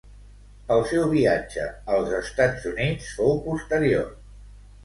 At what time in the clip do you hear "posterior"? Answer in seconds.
3.47-4.13